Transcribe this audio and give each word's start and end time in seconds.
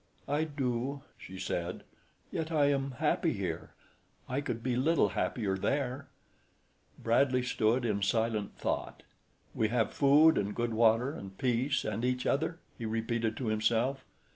"I 0.27 0.45
do," 0.45 1.03
she 1.15 1.37
said, 1.37 1.83
"yet 2.31 2.51
I 2.51 2.71
am 2.71 2.93
happy 2.97 3.33
here. 3.33 3.75
I 4.27 4.41
could 4.41 4.63
be 4.63 4.75
little 4.75 5.09
happier 5.09 5.55
there." 5.55 6.07
Bradley 6.97 7.43
stood 7.43 7.85
in 7.85 8.01
silent 8.01 8.57
thought. 8.57 9.03
"`We 9.55 9.69
have 9.69 9.93
food 9.93 10.39
and 10.39 10.55
good 10.55 10.73
water 10.73 11.11
and 11.13 11.37
peace 11.37 11.85
and 11.85 12.03
each 12.03 12.25
other!'" 12.25 12.57
he 12.79 12.85
repeated 12.87 13.37
to 13.37 13.49
himself. 13.49 14.03